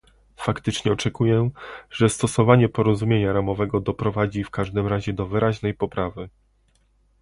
Faktycznie 0.35 0.91
oczekuję, 0.91 1.49
że 1.91 2.09
stosowanie 2.09 2.69
porozumienia 2.69 3.33
ramowego 3.33 3.79
doprowadzi 3.81 4.43
w 4.43 4.49
każdym 4.49 4.87
razie 4.87 5.13
do 5.13 5.25
wyraźnej 5.27 5.73
poprawy 5.73 6.29